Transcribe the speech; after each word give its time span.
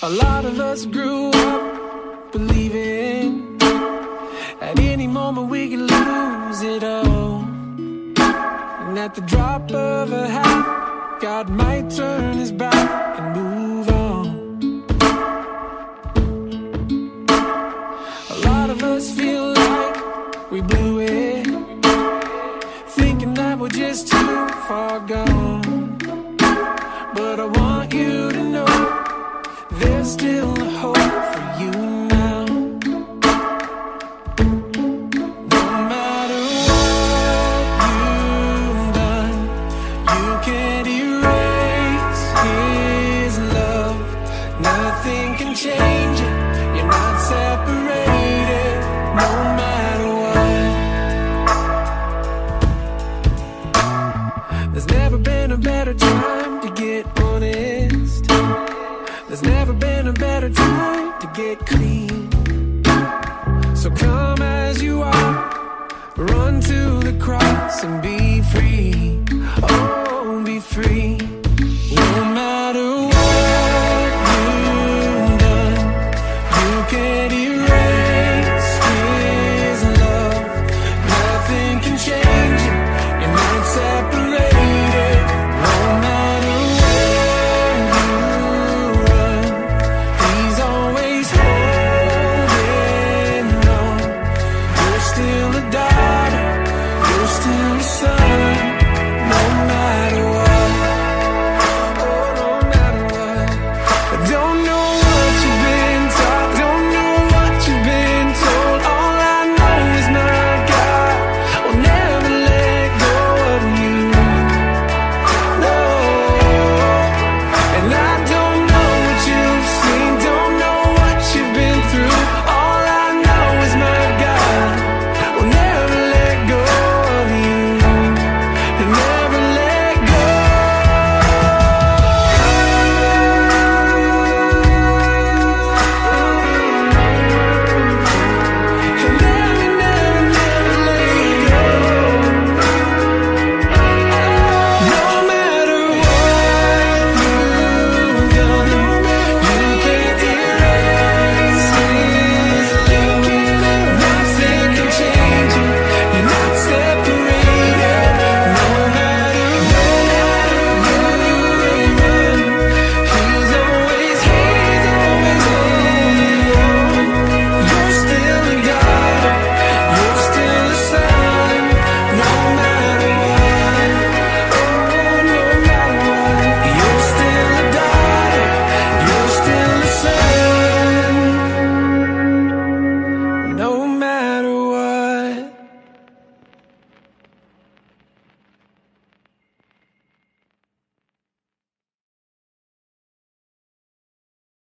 A 0.00 0.08
lot 0.08 0.44
of 0.44 0.60
us 0.60 0.86
grew 0.86 1.28
up 1.30 2.30
believing 2.30 3.58
at 4.60 4.78
any 4.78 5.08
moment 5.08 5.50
we 5.50 5.70
could 5.70 5.90
lose 5.90 6.62
it 6.62 6.84
all. 6.84 7.42
And 7.42 8.96
at 8.96 9.16
the 9.16 9.22
drop 9.22 9.72
of 9.72 10.12
a 10.12 10.28
hat, 10.28 11.18
God 11.20 11.48
might 11.48 11.90
turn 11.90 12.38
his 12.38 12.52
back 12.52 13.18
and 13.18 13.36
move 13.36 13.88
on. 13.88 14.84
A 18.30 18.38
lot 18.46 18.70
of 18.70 18.80
us 18.84 19.12
feel 19.12 19.52
like 19.52 20.50
we 20.52 20.60
blew 20.60 21.00
it, 21.00 21.44
thinking 22.90 23.34
that 23.34 23.58
we're 23.58 23.68
just 23.68 24.06
too 24.06 24.48
far 24.68 25.00
gone. 25.00 25.37
Still 30.08 30.56
hope 30.80 30.96
for 30.96 31.44
you 31.60 31.70
now. 32.08 32.46
No 35.54 35.64
matter 35.92 36.40
what 36.66 36.88
you've 37.92 38.94
you 40.14 40.26
can't 40.48 40.88
erase 40.88 42.24
his 42.46 43.34
love. 43.52 44.00
Nothing 44.62 45.28
can 45.36 45.52
change 45.54 46.18
it. 46.28 46.34
You're 46.74 46.86
not 46.86 47.14
separated, 47.32 48.76
no 49.20 49.30
matter 49.60 50.08
what. 50.22 50.56
There's 54.72 54.88
never 54.88 55.18
been 55.18 55.52
a 55.52 55.58
better 55.58 55.92
time 55.92 56.07
There's 59.28 59.42
never 59.42 59.74
been 59.74 60.08
a 60.08 60.12
better 60.12 60.48
time 60.48 61.20
to 61.20 61.26
get 61.34 61.58
clean. 61.66 62.30
So 63.76 63.90
come 63.90 64.40
as 64.40 64.82
you 64.82 65.02
are, 65.02 65.84
run 66.16 66.62
to 66.62 67.00
the 67.00 67.14
cross 67.20 67.84
and 67.84 68.00
be. 68.02 68.17